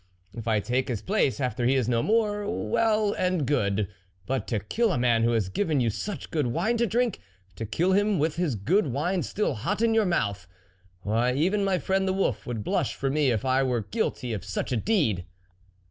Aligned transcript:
If 0.33 0.47
I 0.47 0.59
take 0.59 0.87
his 0.87 1.03
place 1.03 1.39
after 1.39 1.67
he 1.67 1.75
is 1.75 1.87
no 1.87 2.01
more, 2.01 2.47
well 2.49 3.13
and 3.13 3.45
good; 3.45 3.87
but 4.25 4.47
to 4.47 4.59
kill 4.59 4.91
a 4.91 4.97
man 4.97 5.21
who 5.21 5.33
has 5.33 5.47
given 5.47 5.79
you 5.79 5.91
such 5.91 6.31
good 6.31 6.47
wine 6.47 6.77
to 6.77 6.87
drink! 6.87 7.19
to 7.55 7.67
kill 7.67 7.91
him 7.91 8.17
with 8.17 8.35
his 8.35 8.55
good 8.55 8.87
wine 8.87 9.21
still 9.21 9.53
hot 9.53 9.83
in 9.83 9.93
your 9.93 10.07
mouth! 10.07 10.47
why, 11.03 11.33
even 11.35 11.63
my 11.63 11.77
friend 11.77 12.07
the 12.07 12.13
wolf 12.13 12.47
would 12.47 12.63
blush 12.63 12.95
for 12.95 13.11
me 13.11 13.29
if 13.29 13.45
I 13.45 13.61
were 13.61 13.81
guilty 13.81 14.33
of 14.33 14.43
such 14.43 14.71
a 14.71 14.77
deed." 14.77 15.23